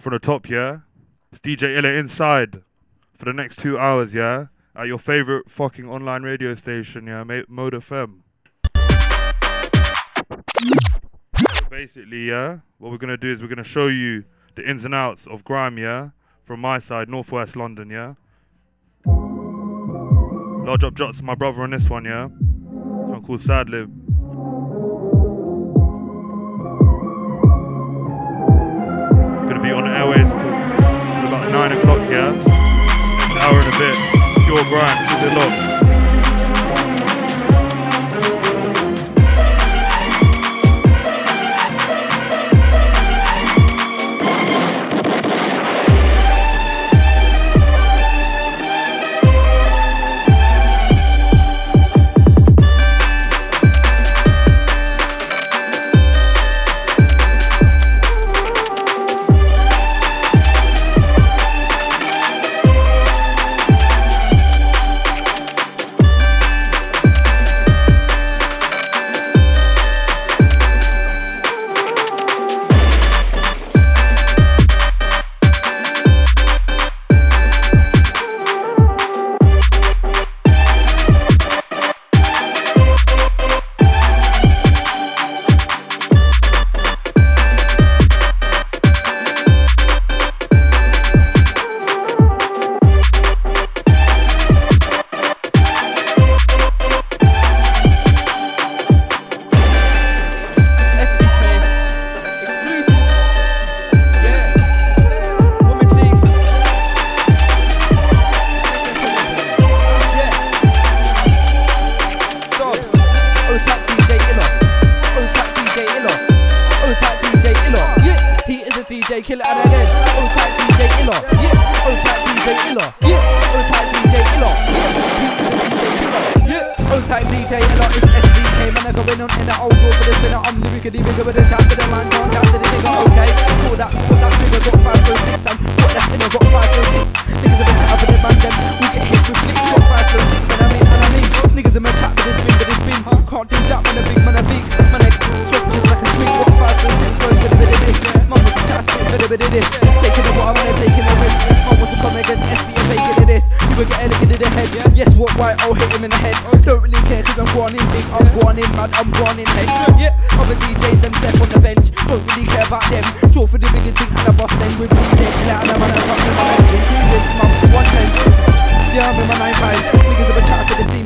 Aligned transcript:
from 0.00 0.14
the 0.14 0.18
top, 0.18 0.48
yeah? 0.48 0.78
It's 1.30 1.40
DJ 1.40 1.76
Illa 1.76 1.90
inside 1.90 2.62
for 3.16 3.26
the 3.26 3.32
next 3.34 3.58
two 3.58 3.78
hours, 3.78 4.14
yeah? 4.14 4.46
At 4.74 4.86
your 4.86 4.98
favorite 4.98 5.50
fucking 5.50 5.86
online 5.86 6.22
radio 6.22 6.54
station, 6.54 7.06
yeah? 7.06 7.22
Mode 7.48 7.74
FM. 7.74 8.20
So 10.30 11.64
basically, 11.68 12.28
yeah, 12.28 12.58
what 12.78 12.90
we're 12.90 12.98
gonna 12.98 13.18
do 13.18 13.30
is 13.30 13.42
we're 13.42 13.48
gonna 13.48 13.62
show 13.62 13.88
you 13.88 14.24
the 14.56 14.68
ins 14.68 14.86
and 14.86 14.94
outs 14.94 15.26
of 15.26 15.44
grime, 15.44 15.76
yeah? 15.76 16.10
From 16.44 16.60
my 16.60 16.78
side, 16.78 17.08
northwest 17.08 17.54
London, 17.54 17.90
yeah? 17.90 18.14
Large 20.64 20.84
up 20.84 20.94
jots 20.94 21.20
my 21.20 21.34
brother 21.34 21.62
on 21.62 21.70
this 21.70 21.90
one, 21.90 22.06
yeah? 22.06 22.26
One 22.26 23.22
called 23.22 23.42
Sad 23.42 23.68
Lib. 23.68 23.99
Gonna 29.50 29.62
be 29.64 29.72
on 29.72 29.84
airways 29.88 30.30
till, 30.30 30.38
till 30.38 31.26
about 31.26 31.50
9 31.50 31.72
o'clock, 31.72 32.08
yeah? 32.08 32.30
Next 32.30 33.36
hour 33.42 33.58
and 33.58 33.74
a 33.74 33.78
bit. 33.80 33.96
Pure 34.46 34.62
grind, 34.70 35.08
keep 35.08 35.22
it 35.26 35.34
locked. 35.34 36.09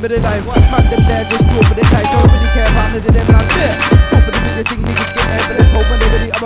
The 0.07 0.19
life. 0.19 0.45
Man, 0.45 0.89
them 0.89 0.99
there 1.07 1.25
just 1.25 1.47
draw 1.47 1.61
for 1.63 1.73
the 1.73 1.81
kite. 1.81 2.05
Don't 2.05 2.29
really 2.31 2.49
care 2.53 2.67
about 2.69 2.93
none 2.93 2.97
of 2.97 3.13
them. 3.13 3.27
Like, 3.27 3.49
yeah, 3.57 3.73
draw 4.09 4.19
for 4.21 4.31
the 4.31 4.41
bigger 4.45 4.63
thing. 4.69 4.81
Niggas 4.85 5.11
get 5.15 5.25
there, 5.25 5.43
but 5.47 5.55
they 5.57 5.67
told 5.73 5.85
me 5.89 5.95
they 5.97 6.09
really 6.13 6.29
a 6.29 6.37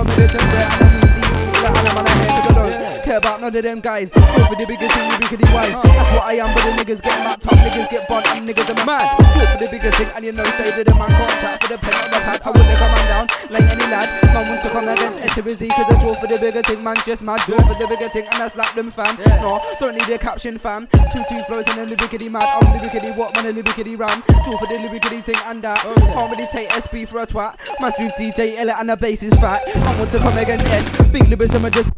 there. 0.53 0.69
And 0.79 0.95
in 0.95 1.09
DC. 1.19 1.63
Yeah, 1.63 1.79
and 1.79 1.87
I'm 1.89 1.97
on 1.97 2.05
a 2.05 2.09
head 2.09 2.43
to. 2.43 2.98
Care 3.09 3.17
about 3.17 3.41
none 3.41 3.55
of 3.55 3.63
them 3.63 3.81
guys. 3.81 4.11
Draw 4.11 4.21
for 4.21 4.53
the 4.53 4.69
bigger 4.69 4.85
thing. 4.85 5.09
You 5.33 5.37
be 5.41 5.49
wise. 5.49 5.73
That's 5.81 6.13
what 6.13 6.29
I 6.29 6.45
am. 6.45 6.53
But 6.53 6.61
the 6.61 6.77
niggas 6.77 7.01
get 7.01 7.17
mad. 7.25 7.41
Top 7.41 7.57
niggas 7.57 7.89
get 7.89 8.05
bunt. 8.05 8.21
And 8.37 8.45
niggas 8.45 8.69
are 8.69 8.85
mad. 8.85 9.17
Draw 9.17 9.45
for 9.49 9.57
the 9.57 9.69
bigger 9.73 9.89
thing. 9.97 10.09
And 10.13 10.25
you 10.25 10.31
know, 10.31 10.45
say 10.53 10.69
that 10.69 10.85
the 10.85 10.93
man 10.93 11.09
can't 11.09 11.33
chat 11.41 11.57
for 11.57 11.73
the 11.73 11.79
pen 11.81 11.93
on 11.97 12.05
the 12.13 12.21
pad. 12.21 12.37
I 12.45 12.49
wouldn't 12.53 12.77
come 12.77 12.93
man 12.93 13.05
down 13.09 13.25
like 13.49 13.65
any 13.65 13.89
lad. 13.89 14.13
Man 14.29 14.45
wants 14.53 14.61
to 14.61 14.69
come 14.69 14.87
against 14.93 15.25
SBZ. 15.25 15.73
Cause 15.73 15.89
I 15.89 15.95
draw 15.97 16.13
for 16.21 16.27
the 16.29 16.37
bigger 16.37 16.61
thing. 16.61 16.83
Man, 16.85 16.97
just 17.01 17.23
mad. 17.25 17.41
Draw 17.49 17.57
for 17.65 17.73
the 17.81 17.87
bigger 17.89 18.09
thing. 18.13 18.29
And 18.29 18.43
I 18.45 18.47
slap 18.47 18.75
them 18.77 18.91
fam. 18.93 19.17
No, 19.41 19.57
don't 19.81 19.97
need 19.97 20.09
a 20.13 20.19
caption 20.21 20.61
fam. 20.61 20.85
Two 21.09 21.25
two 21.25 21.41
flows 21.49 21.65
and 21.65 21.81
then 21.81 21.89
lyrically 21.89 22.29
mad. 22.29 22.45
I'm 22.45 22.77
lyrically 22.77 23.09
what 23.17 23.33
man 23.33 23.49
a 23.49 23.51
lyrically 23.57 23.97
ram. 23.97 24.21
Draw 24.45 24.53
for 24.53 24.69
the 24.69 24.85
lyrically 24.85 25.25
thing 25.25 25.41
and 25.49 25.65
that. 25.65 25.81
Oh, 25.81 25.97
can't 25.97 26.29
really 26.29 26.45
take 26.53 26.69
SB 26.77 27.09
for 27.09 27.21
a 27.21 27.25
twat. 27.25 27.57
Man's 27.81 27.97
with 27.97 28.13
DJ 28.21 28.53
Ella 28.61 28.77
and 28.77 28.93
the 28.93 28.97
bass 28.97 29.25
is 29.25 29.33
fat. 29.41 29.65
I 29.65 29.97
want 29.97 30.13
to 30.13 30.21
come 30.21 30.37
against 30.37 30.69
S. 30.69 30.85
Big 31.09 31.25
lyricism 31.25 31.65
and 31.65 31.73
a 31.73 31.81
just 31.81 31.89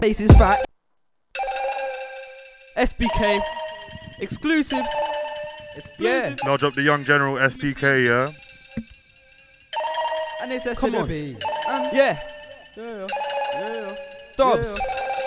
bass 0.00 0.20
is 0.20 0.30
fat. 0.32 0.64
SBK 2.76 3.40
exclusives. 4.20 4.88
Yeah, 5.98 6.34
Large 6.44 6.64
up 6.64 6.74
the 6.74 6.82
young 6.82 7.04
general 7.04 7.36
SBK, 7.36 8.06
yeah? 8.06 8.30
and 10.42 10.52
it's 10.52 10.66
a 10.66 10.74
Come 10.74 10.94
on. 10.94 11.08
syllabi. 11.08 11.34
Um, 11.68 11.88
yeah. 11.92 12.18
Yeah, 12.76 13.06
yeah. 13.54 13.96
Dobbs. 14.36 14.74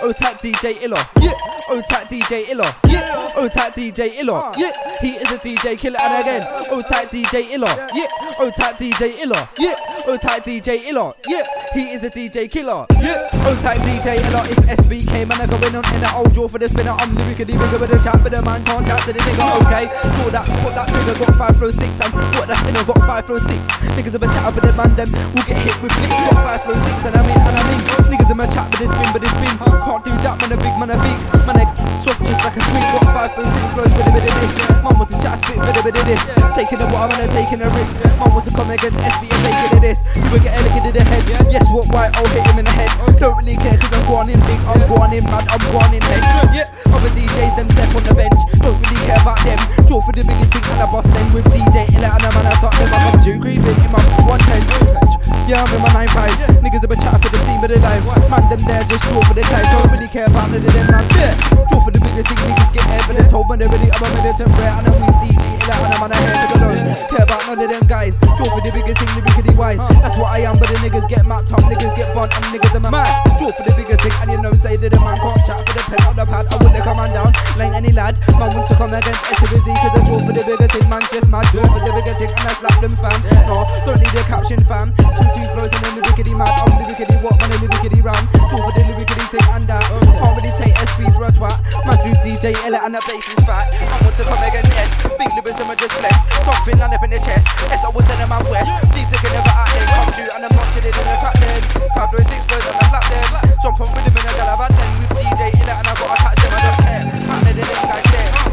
Otak 0.04 0.36
DJ 0.42 0.82
Illa. 0.84 1.00
Yeah. 1.16 1.32
Oh 1.72 1.80
Otak 1.80 2.08
DJ 2.12 2.50
Illa. 2.52 2.68
Yeah. 2.84 3.24
Oh 3.36 3.48
Otak 3.48 3.72
DJ 3.72 4.20
Illa. 4.20 4.52
Uh, 4.52 4.54
yeah. 4.58 4.72
He 5.00 5.16
is 5.16 5.32
a 5.32 5.38
DJ 5.38 5.80
killer 5.80 5.96
and 5.96 6.20
again. 6.20 6.42
Uh, 6.42 6.60
oh 6.70 6.82
Otak 6.82 7.08
DJ 7.08 7.56
Illa. 7.56 7.88
Yeah. 7.94 8.06
Oh 8.36 8.50
Otak 8.52 8.76
DJ 8.76 9.24
Illa. 9.24 9.48
Yeah. 9.56 9.72
Oh 10.04 10.18
Otak 10.18 10.44
DJ 10.44 10.84
Illa. 10.84 11.14
Yeah. 11.26 11.46
He 11.72 11.88
is 11.96 12.04
a 12.04 12.10
DJ 12.10 12.50
killer. 12.50 12.84
Yeah. 13.00 13.28
Oh 13.32 13.56
Otak 13.56 13.80
DJ 13.80 14.20
Illa 14.28 14.44
It's 14.44 14.60
SBK. 14.84 15.24
Man, 15.24 15.40
I 15.40 15.46
going 15.46 15.74
on 15.74 15.84
in 15.94 16.00
the 16.04 16.12
old 16.12 16.34
draw 16.34 16.48
for 16.48 16.58
the 16.58 16.68
spinner. 16.68 16.92
I'm 17.00 17.14
lyrically 17.14 17.56
bigger 17.56 17.78
with 17.78 17.88
the 17.88 17.98
chat, 18.04 18.20
but 18.22 18.32
the 18.32 18.42
man 18.44 18.62
can't 18.64 18.84
chat 18.84 19.00
to 19.08 19.12
the 19.14 19.20
nigga. 19.24 19.56
Okay. 19.64 19.88
Pull 20.20 20.30
that, 20.36 20.44
put 20.60 20.74
that 20.76 20.88
trigger, 20.92 21.16
got 21.16 21.32
five 21.40 21.56
flow 21.56 21.70
six. 21.70 21.96
And 22.04 22.12
what 22.36 22.44
that 22.48 22.60
spinner 22.60 22.84
got 22.84 23.00
five 23.08 23.24
flow 23.24 23.38
six. 23.40 23.64
Niggas 23.96 24.12
have 24.12 24.20
been 24.20 24.30
chat 24.36 24.44
up 24.44 24.52
with 24.52 24.68
the 24.68 24.72
man, 24.76 24.92
them 25.00 25.08
will 25.32 25.48
get 25.48 25.64
hit 25.64 25.76
with 25.80 25.96
flicks. 25.96 26.12
Got 26.12 26.44
five 26.44 26.60
flow 26.60 26.76
six. 26.76 27.08
And 27.08 27.16
I 27.16 27.24
mean, 27.24 27.40
and 27.40 27.56
I 27.56 27.62
mean, 27.72 27.80
niggas 28.12 28.28
in 28.28 28.36
been 28.36 28.52
chat 28.52 28.68
with 28.68 28.84
this 28.84 28.92
spin, 28.92 29.08
but 29.16 29.24
this 29.24 29.32
spin 29.32 29.56
can't 29.56 29.93
do 30.02 30.10
that. 30.26 30.34
Man, 30.40 30.50
a 30.50 30.58
big 30.58 30.74
man, 30.80 30.90
a 30.90 30.96
big 30.98 31.18
man, 31.46 31.60
a 31.60 31.64
soft 32.02 32.24
just 32.26 32.42
like 32.42 32.56
a 32.56 32.62
swing. 32.66 32.82
Got 32.90 33.06
five 33.14 33.30
flow 33.36 33.46
six 33.46 33.68
with 33.76 33.94
a 33.94 34.10
bit 34.10 34.26
of 34.26 34.34
this. 34.42 34.54
Man 34.82 34.94
want 34.98 35.10
to 35.12 35.16
chat, 35.22 35.38
spit 35.38 35.60
with 35.60 35.78
a 35.78 35.82
bit 35.84 35.94
of 35.94 36.04
this. 36.08 36.22
Taking 36.58 36.80
the 36.82 36.88
water, 36.90 37.14
man, 37.14 37.30
taking 37.30 37.60
a 37.62 37.68
risk. 37.70 37.94
Man 38.18 38.28
want 38.34 38.44
to 38.48 38.52
come 38.56 38.70
against 38.74 38.98
SB 38.98 39.22
and 39.30 39.42
making 39.46 39.70
it 39.78 39.82
this. 39.84 39.98
You 40.18 40.40
get 40.42 40.56
a 40.56 40.60
lick 40.66 40.74
into 40.80 40.90
the 40.90 41.04
head. 41.04 41.22
Yes, 41.52 41.68
what, 41.70 41.86
why? 41.94 42.10
I'll 42.10 42.26
hit 42.34 42.42
him 42.48 42.58
in 42.58 42.66
the 42.66 42.74
head. 42.74 42.90
Don't 43.20 43.36
really 43.38 43.54
care 43.54 43.78
cause 43.78 43.92
I'm 43.94 44.02
going 44.10 44.34
in 44.34 44.40
big. 44.48 44.60
I'm 44.66 44.82
going 44.90 45.12
in 45.14 45.24
mad. 45.30 45.46
I'm 45.46 45.62
going 45.70 45.94
in 45.94 46.02
head. 46.02 46.22
Yeah, 46.50 46.66
other 46.90 47.12
DJs, 47.14 47.54
them 47.54 47.68
step 47.70 47.94
on 47.94 48.02
the 48.02 48.14
bench. 48.16 48.40
Don't 48.58 48.74
really 48.74 49.00
care 49.06 49.20
about 49.22 49.38
them. 49.46 49.60
Draw 49.86 50.00
for 50.02 50.14
the 50.16 50.24
bigger 50.26 50.48
thing 50.48 50.64
and 50.74 50.82
I 50.82 50.86
bust 50.90 51.12
them 51.12 51.28
with 51.30 51.46
DJ 51.52 51.86
Illa 52.00 52.16
and 52.18 52.24
I'm 52.24 52.34
on 52.40 52.46
a 52.50 52.54
something. 52.58 52.88
I 52.88 52.98
come 53.10 53.20
to 53.20 53.32
creeping 53.38 53.78
in 53.78 53.90
my 53.92 54.02
one 54.26 54.40
ten. 54.48 55.33
Yeah, 55.44 55.60
I'm 55.60 55.76
in 55.76 55.82
my 55.84 55.92
nine 55.92 56.08
fives. 56.08 56.40
Niggas 56.64 56.80
have 56.80 56.88
been 56.88 57.00
chatting 57.04 57.20
for 57.20 57.28
the 57.28 57.40
scene, 57.44 57.60
of 57.60 57.68
the 57.68 57.76
life. 57.84 58.00
Man, 58.32 58.48
them 58.48 58.60
there 58.64 58.80
just 58.88 59.04
short 59.04 59.28
for 59.28 59.36
the 59.36 59.44
guys. 59.44 59.68
Don't 59.76 59.92
really 59.92 60.08
care 60.08 60.24
about 60.24 60.48
none 60.48 60.64
of 60.64 60.72
them. 60.72 60.88
Yeah. 61.20 61.36
Draw 61.68 61.84
for 61.84 61.92
the 61.92 62.00
bigger 62.00 62.24
thing, 62.24 62.40
niggas 62.48 62.72
get 62.72 62.88
air 62.88 63.02
for 63.04 63.12
the 63.12 63.24
told 63.28 63.52
when 63.52 63.60
they 63.60 63.68
really 63.68 63.92
I'm 63.92 64.00
a 64.00 64.08
militant 64.24 64.48
rare. 64.56 64.72
And 64.72 64.88
I'm 64.88 64.96
with 65.04 65.20
DJ, 65.20 65.44
like, 65.68 65.84
and 65.84 65.92
I'm 65.92 66.00
on 66.00 66.12
a 66.12 66.16
head 66.16 66.32
to 66.32 66.46
the 66.48 66.56
low. 66.64 66.72
Care 67.12 67.28
about 67.28 67.44
none 67.44 67.60
of 67.60 67.68
them 67.68 67.84
guys. 67.84 68.16
Draw 68.16 68.48
for 68.56 68.62
the 68.64 68.72
bigger 68.72 68.96
thing, 68.96 69.10
rickety 69.20 69.52
wise. 69.52 69.84
That's 70.00 70.16
what 70.16 70.32
I 70.32 70.48
am, 70.48 70.56
but 70.56 70.72
the 70.72 70.80
niggas 70.80 71.04
get 71.12 71.28
mapped 71.28 71.52
up, 71.52 71.60
niggas 71.68 71.92
get 71.92 72.08
bunt, 72.16 72.32
and 72.32 72.44
niggas 72.48 72.72
are 72.72 72.88
mad. 72.88 73.12
Draw 73.36 73.52
for 73.52 73.64
the 73.68 73.74
bigger 73.76 73.98
thing, 74.00 74.16
and 74.24 74.28
you 74.32 74.40
know, 74.40 74.52
say 74.56 74.80
that 74.80 74.88
the 74.88 75.00
man 75.04 75.20
can't 75.20 75.40
chat 75.44 75.60
for 75.60 75.76
the 75.76 75.84
pen 75.92 76.00
on 76.08 76.16
the 76.16 76.24
pad. 76.24 76.48
I 76.48 76.56
lick 76.72 76.88
a 76.88 76.92
man 76.96 77.10
down, 77.12 77.30
like 77.60 77.76
any 77.76 77.92
lad. 77.92 78.16
Man 78.40 78.48
wants 78.48 78.72
to 78.72 78.80
come 78.80 78.96
against 78.96 79.28
SWZ, 79.28 79.76
cause 79.76 79.92
I 79.92 80.00
draw 80.08 80.24
for 80.24 80.32
the 80.32 80.40
bigger 80.40 80.68
thing, 80.72 80.88
man, 80.88 81.04
just 81.12 81.28
mad. 81.28 81.44
Draw 81.52 81.68
for 81.68 81.84
the 81.84 81.92
bigger 81.92 82.16
thing, 82.16 82.32
and 82.32 82.48
I 82.48 82.52
slap 82.56 82.80
them 82.80 82.96
fam. 82.96 83.18
No, 83.44 83.68
don't 83.84 84.00
need 84.00 84.16
a 84.16 84.24
caption 84.24 84.60
fam. 84.64 84.96
Two 85.34 85.46
flows, 85.50 85.70
and 85.70 85.82
then 85.82 85.94
the 85.98 86.02
rickety 86.06 86.34
mad. 86.38 86.50
I'm 86.62 86.78
the 86.78 86.84
rickety 86.86 87.16
what, 87.20 87.34
man, 87.42 87.50
the 87.58 87.66
rickety 87.66 88.00
ram. 88.00 88.22
Draw 88.30 88.58
for 88.62 88.72
the 88.72 88.82
rickety 88.94 89.26
thing, 89.34 89.46
and 89.50 89.64
that. 89.66 89.82
Can't 89.90 90.34
really 90.38 90.52
take 90.54 90.74
SB 90.78 91.10
for 91.14 91.26
a 91.26 91.30
twat. 91.34 91.58
Man, 91.82 91.96
through 92.00 92.18
DJ 92.22 92.54
Ella, 92.62 92.86
and 92.86 92.94
the 92.94 93.02
bass 93.04 93.26
is 93.26 93.40
fat. 93.42 93.74
I 93.74 93.96
want 94.06 94.14
to 94.16 94.24
come 94.24 94.42
against 94.42 94.72
S. 94.78 94.90
Big 95.18 95.30
lyricism, 95.34 95.70
I 95.70 95.74
just 95.74 95.96
flesh. 95.98 96.20
Something 96.46 96.78
land 96.78 96.94
up 96.94 97.02
in 97.02 97.10
the 97.10 97.18
chest. 97.18 97.48
I 97.68 97.88
was 97.90 98.06
sending 98.06 98.30
my 98.30 98.40
west. 98.48 98.70
Thieves, 98.94 99.10
they 99.10 99.18
can 99.18 99.32
never 99.34 99.54
act 99.54 99.74
them. 99.74 99.86
Come 99.90 100.12
true, 100.14 100.30
and 100.30 100.42
I'm 100.46 100.52
not 100.54 100.66
chilling 100.72 100.94
in 100.94 101.04
the 101.04 101.16
cut 101.18 101.34
then. 101.42 101.60
Five, 101.92 102.08
three, 102.14 102.24
six, 102.24 102.40
flows, 102.46 102.66
and 102.70 102.78
I 102.78 102.84
slap 102.88 103.04
them. 103.10 103.24
Jump 103.60 103.80
on 103.82 103.88
rhythm 103.90 104.14
in 104.14 104.24
a 104.24 104.32
galavat 104.38 104.70
then 104.72 104.92
with 105.02 105.12
DJ 105.18 105.40
Ella, 105.64 105.74
and 105.82 105.88
I 105.88 105.94
gotta 105.98 106.16
catch 106.22 106.40
them, 106.40 106.52
I 106.54 106.58
don't 106.62 106.78
care. 106.84 107.02
In 107.44 107.56
them 107.58 107.68
guys 107.84 108.06
there. 108.12 108.43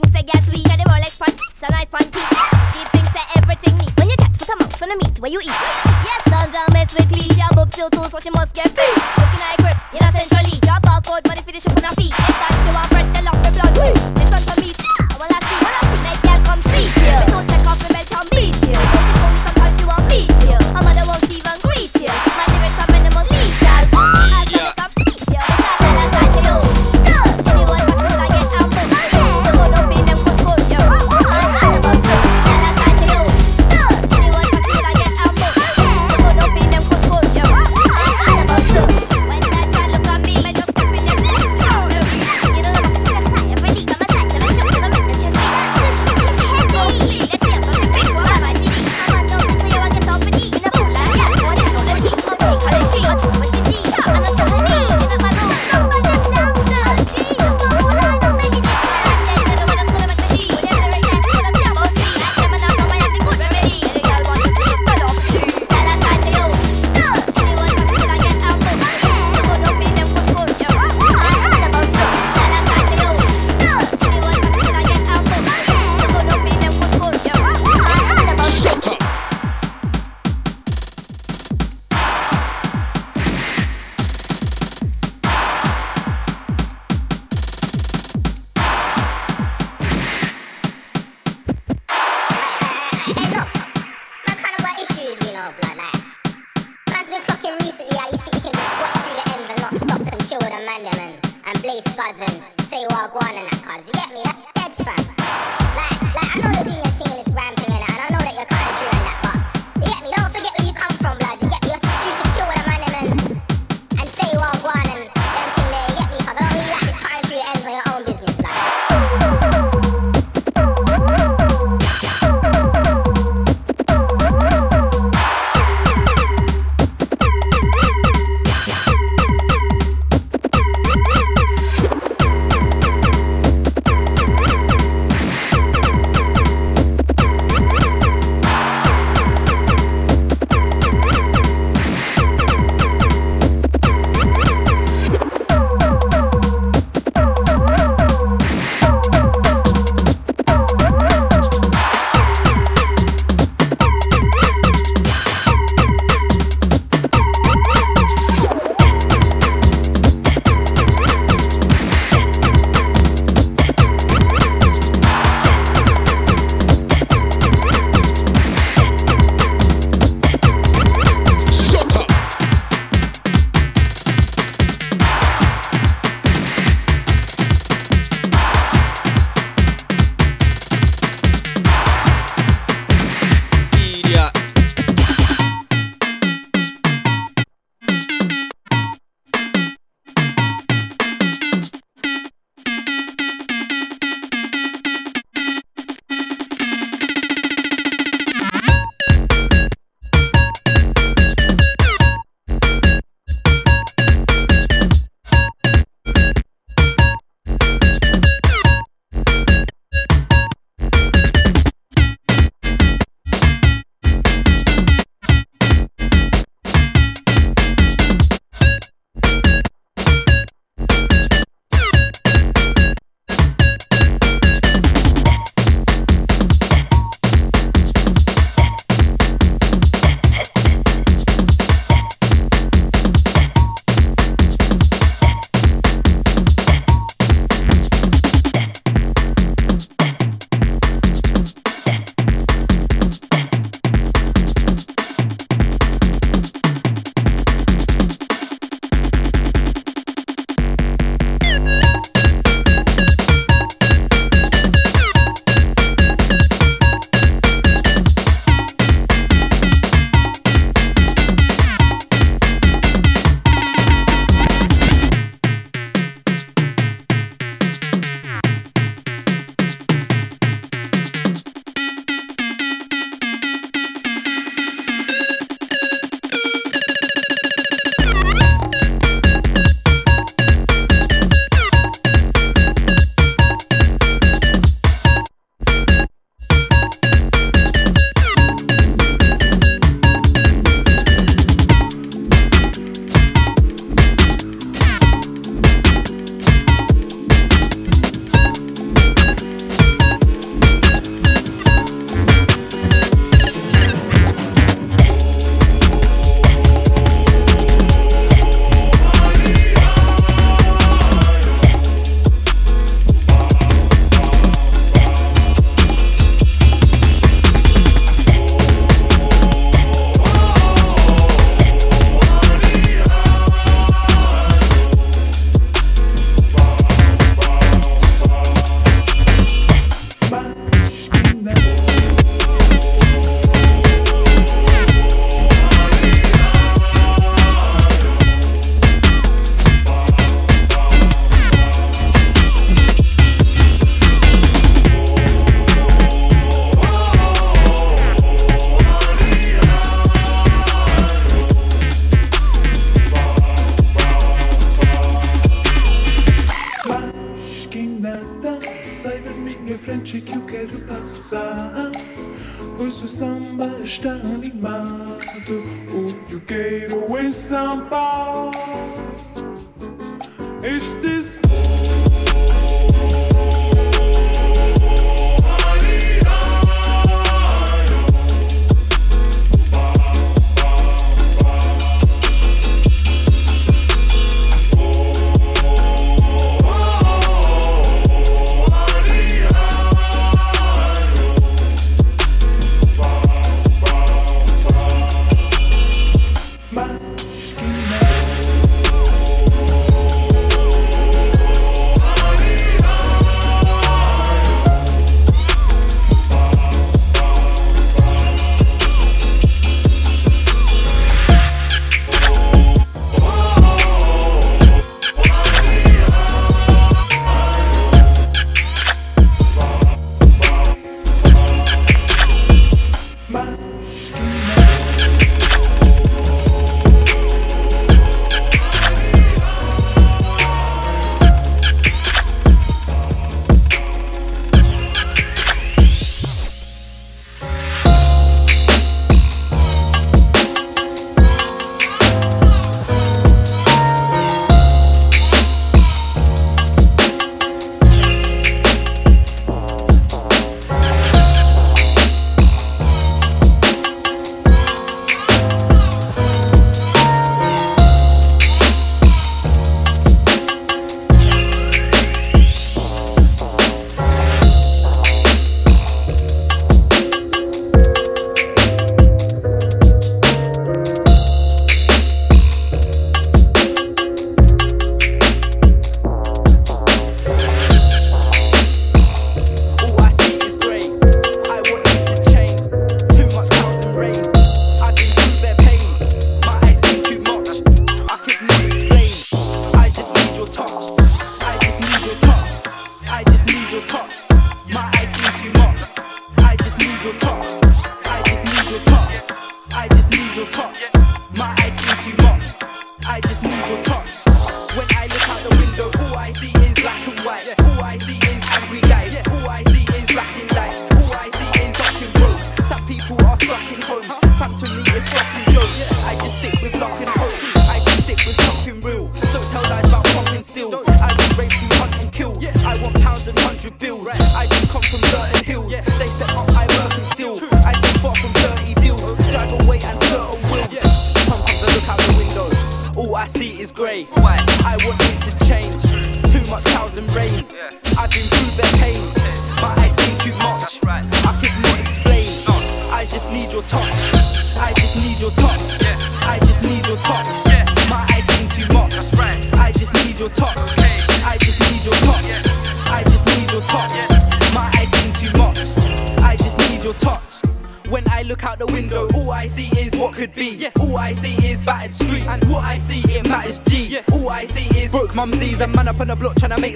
things 0.00 0.12
say 0.12 0.24
yes, 0.26 0.46
we 0.48 0.60
are 0.60 0.76
the 0.76 0.84
Rolex 0.84 1.18
pan, 1.18 1.32
it's 1.32 1.62
a 1.62 1.72
nice 1.72 1.86
pan 1.86 2.04
Keep 2.04 2.88
things 2.92 3.10
say 3.12 3.24
everything 3.36 3.78
neat. 3.78 3.92
When 3.98 4.10
you 4.10 4.16
touch 4.16 4.36
what 4.38 4.48
come 4.48 4.60
out 4.60 4.72
from 4.72 4.88
the 4.90 4.96
meat 4.96 5.18
where 5.20 5.30
you 5.30 5.40
eat. 5.40 5.46
Yes, 5.46 6.22
don't 6.26 6.52
just 6.52 6.72
mess 6.72 6.94
with 6.98 7.12
me, 7.12 7.34
your 7.34 7.48
boobs 7.54 7.72
still 7.72 7.90
too, 7.90 8.04
so 8.04 8.18
she 8.18 8.30
must 8.30 8.52
get 8.54 8.74
beat. 8.74 9.15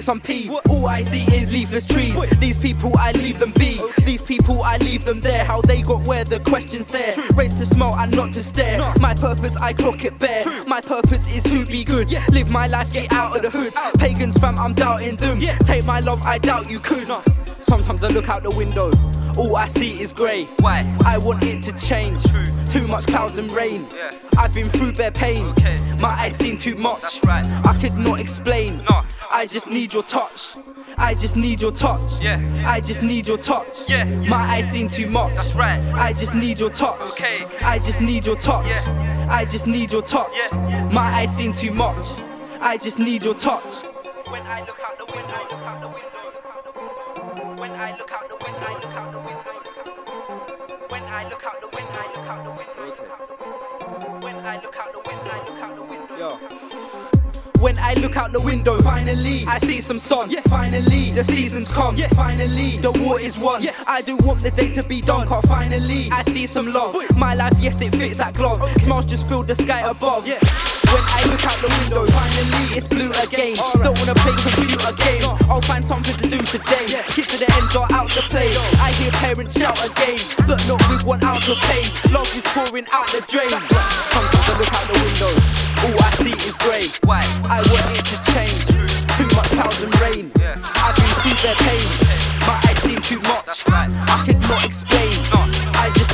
Some 0.01 0.19
peas. 0.19 0.51
All 0.69 0.87
I 0.87 1.03
see 1.03 1.23
is 1.35 1.53
leafless 1.53 1.85
trees. 1.85 2.13
These 2.39 2.57
people, 2.57 2.97
I 2.97 3.11
leave 3.11 3.39
them 3.39 3.51
be. 3.53 3.81
These 4.03 4.21
people, 4.21 4.63
I 4.63 4.77
leave 4.77 5.05
them 5.05 5.21
there. 5.21 5.45
How 5.45 5.61
they 5.61 5.81
got 5.81 6.01
where 6.07 6.23
the 6.23 6.39
question's 6.39 6.87
there. 6.87 7.13
Raised 7.35 7.57
to 7.59 7.65
smile 7.65 7.95
and 7.97 8.15
not 8.15 8.33
to 8.33 8.43
stare. 8.43 8.79
My 8.99 9.13
purpose, 9.13 9.55
I 9.57 9.73
clock 9.73 10.03
it 10.03 10.17
bare. 10.19 10.43
My 10.67 10.81
purpose 10.81 11.27
is 11.27 11.43
to 11.43 11.65
be 11.65 11.83
good. 11.83 12.11
Live 12.31 12.49
my 12.49 12.67
life, 12.67 12.91
get 12.91 13.13
out 13.13 13.35
of 13.35 13.41
the 13.41 13.49
hood. 13.49 13.73
Pagans, 13.99 14.37
fam, 14.37 14.57
I'm 14.57 14.73
doubting 14.73 15.15
them. 15.17 15.39
Take 15.39 15.85
my 15.85 15.99
love, 15.99 16.21
I 16.23 16.37
doubt 16.37 16.69
you 16.69 16.79
could. 16.79 17.07
Sometimes 17.71 18.03
I 18.03 18.09
look 18.09 18.27
out 18.27 18.43
the 18.43 18.51
window. 18.51 18.91
All 19.37 19.55
I 19.55 19.65
see 19.65 19.97
is 20.01 20.11
grey. 20.11 20.43
Why? 20.59 20.85
I 21.05 21.17
want 21.17 21.45
it 21.45 21.63
to 21.63 21.71
change. 21.71 22.21
True. 22.25 22.47
Too 22.69 22.85
much 22.85 23.07
clouds 23.07 23.37
and 23.37 23.49
rain. 23.49 23.87
Yeah. 23.95 24.11
I've 24.37 24.53
been 24.53 24.67
through 24.67 24.91
bare 24.91 25.09
pain. 25.09 25.45
Okay. 25.51 25.79
My 26.01 26.09
eyes 26.09 26.35
seen 26.35 26.57
too 26.57 26.75
much. 26.75 27.21
Right. 27.23 27.45
I 27.65 27.79
could 27.79 27.97
not 27.97 28.19
explain. 28.19 28.79
No. 28.79 29.03
I 29.31 29.45
just 29.45 29.69
need 29.69 29.93
your 29.93 30.03
touch. 30.03 30.57
I 30.97 31.13
just 31.13 31.37
need 31.37 31.61
your 31.61 31.71
touch. 31.71 32.21
Yeah. 32.21 32.41
I 32.65 32.81
just 32.81 33.03
need 33.03 33.25
your 33.25 33.37
touch. 33.37 33.89
Yeah. 33.89 34.03
My 34.03 34.41
eyes 34.57 34.69
seen 34.69 34.89
too 34.89 35.07
much. 35.07 35.33
That's 35.35 35.55
right. 35.55 35.79
I 35.93 36.11
just 36.11 36.35
need 36.35 36.59
your 36.59 36.71
touch. 36.71 36.99
Okay. 37.11 37.45
I 37.61 37.79
just 37.79 38.01
need 38.01 38.25
your 38.25 38.35
touch. 38.35 38.65
Yeah. 38.67 39.27
I 39.29 39.45
just 39.45 39.65
need 39.65 39.93
your 39.93 40.01
touch. 40.01 40.33
Yeah. 40.33 40.89
My 40.91 41.09
eyes 41.21 41.33
seen 41.33 41.53
too 41.53 41.71
much. 41.71 42.05
I 42.59 42.75
just 42.75 42.99
need 42.99 43.23
your 43.23 43.35
touch. 43.35 43.85
When 44.27 44.41
I 44.41 44.59
look 44.59 44.81
out 44.85 44.97
the 44.97 45.05
window, 45.05 45.35
I 45.35 45.43
look 45.43 45.61
out 45.61 45.81
the 45.81 45.87
window. 45.87 46.10
When 47.81 47.89
I 47.89 47.97
look 47.97 48.11
out 48.11 48.29
the 48.29 48.35
window, 48.35 48.59
I 48.61 48.73
look 48.73 48.93
out 48.93 49.11
the 49.11 49.17
window. 49.17 49.53
When 50.89 51.01
I 51.01 51.23
look 51.27 51.43
out 51.43 51.61
the 51.61 51.67
window, 51.69 51.91
I 51.95 52.07
look 52.13 52.27
out 52.27 52.43
the 52.45 52.51
window. 52.51 54.19
When 54.21 54.35
I 54.35 54.61
look 54.61 54.77
out 54.77 54.93
the 54.93 54.99
window, 54.99 55.31
I 55.31 55.39
look 55.39 55.59
out 55.59 55.75
the 55.75 55.81
window. 55.81 56.15
Yo. 56.15 57.59
When 57.59 57.79
I 57.79 57.95
look 57.95 58.17
out 58.17 58.33
the 58.33 58.39
window, 58.39 58.79
finally, 58.83 59.45
I 59.47 59.57
see 59.57 59.81
some 59.81 59.97
sun. 59.97 60.29
Yeah, 60.29 60.41
finally, 60.41 61.09
the 61.09 61.23
season's 61.23 61.71
come. 61.71 61.95
Yeah, 61.95 62.09
finally, 62.09 62.77
the 62.77 62.91
war 63.03 63.19
is 63.19 63.35
won. 63.35 63.63
Yeah, 63.63 63.73
I 63.87 64.03
do 64.03 64.15
want 64.17 64.43
the 64.43 64.51
day 64.51 64.71
to 64.73 64.83
be 64.83 65.01
done. 65.01 65.27
Cause 65.27 65.45
finally, 65.45 66.11
I 66.11 66.21
see 66.21 66.45
some 66.45 66.71
love. 66.71 66.95
My 67.17 67.33
life, 67.33 67.57
yes, 67.59 67.81
it 67.81 67.95
fits 67.95 68.17
that 68.17 68.35
glove. 68.35 68.61
Smiles 68.81 69.07
just 69.07 69.27
fill 69.27 69.41
the 69.41 69.55
sky 69.55 69.89
above. 69.89 70.27
Yeah. 70.27 70.39
When 70.91 71.03
I 71.07 71.23
look 71.31 71.43
out 71.45 71.59
the 71.63 71.69
window, 71.79 72.05
finally 72.11 72.75
it's 72.75 72.87
blue 72.87 73.11
again. 73.23 73.55
Don't 73.79 73.97
wanna 73.99 74.15
play 74.19 74.35
computer 74.43 74.91
games. 74.99 75.25
I'll 75.47 75.61
find 75.61 75.83
something 75.85 76.15
to 76.15 76.27
do 76.27 76.39
today. 76.43 76.85
Kids 77.15 77.27
to 77.31 77.37
the 77.39 77.47
ends 77.55 77.75
are 77.75 77.87
out 77.91 78.09
to 78.11 78.21
play. 78.27 78.51
I 78.79 78.91
hear 78.99 79.11
parents 79.11 79.59
shout 79.59 79.79
again, 79.79 80.19
but 80.47 80.59
not 80.67 80.81
with 80.89 81.03
one 81.03 81.23
ounce 81.23 81.47
of 81.47 81.57
pain. 81.69 81.85
Love 82.11 82.27
is 82.35 82.43
pouring 82.51 82.87
out 82.91 83.07
the 83.11 83.21
drain. 83.27 83.49
Sometimes 83.49 84.47
I 84.51 84.53
look 84.59 84.73
out 84.73 84.85
the 84.91 84.97
window. 84.99 85.33
All 85.81 85.97
I 85.97 86.11
see 86.21 86.35
is 86.47 86.55
grey. 86.57 86.85
Why? 87.07 87.23
I 87.47 87.63
want 87.71 87.87
it 87.95 88.05
to 88.11 88.17
change. 88.35 88.67
Too 89.17 89.27
much 89.35 89.49
clouds 89.55 89.81
and 89.81 89.93
rain. 90.01 90.31
I've 90.35 90.95
been 90.95 91.13
through 91.23 91.39
their 91.39 91.55
pain. 91.55 91.87
My 92.47 92.59
eyes 92.67 92.77
seem 92.83 92.99
too 93.01 93.21
much. 93.21 93.63
I 93.67 94.23
cannot 94.25 94.65
explain. 94.65 95.11
I 95.73 95.89
just 95.95 96.11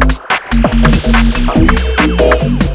Thank 0.00 0.18
you. 2.68 2.73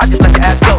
I 0.00 0.06
just 0.06 0.22
let 0.22 0.30
your 0.30 0.42
ass 0.42 0.60
go. 0.60 0.77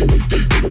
Let's 0.00 0.60
go. 0.62 0.69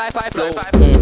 high 0.00 0.08
five, 0.08 0.32
flow. 0.32 0.99